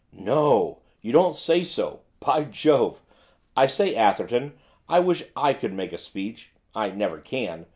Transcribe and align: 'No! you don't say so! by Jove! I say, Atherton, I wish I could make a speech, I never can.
'No! 0.11 0.79
you 1.03 1.11
don't 1.11 1.35
say 1.35 1.63
so! 1.63 1.99
by 2.19 2.45
Jove! 2.45 3.03
I 3.55 3.67
say, 3.67 3.93
Atherton, 3.95 4.53
I 4.89 4.99
wish 4.99 5.25
I 5.35 5.53
could 5.53 5.73
make 5.73 5.93
a 5.93 5.99
speech, 5.99 6.53
I 6.73 6.89
never 6.89 7.19
can. 7.19 7.67